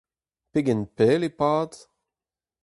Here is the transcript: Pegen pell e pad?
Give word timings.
Pegen 0.51 0.81
pell 0.95 1.23
e 1.27 1.31
pad? 1.39 1.71